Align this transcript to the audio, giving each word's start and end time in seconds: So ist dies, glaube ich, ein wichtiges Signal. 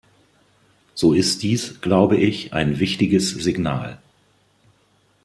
So 0.95 1.13
ist 1.13 1.43
dies, 1.43 1.79
glaube 1.79 2.17
ich, 2.17 2.53
ein 2.53 2.79
wichtiges 2.79 3.29
Signal. 3.29 4.01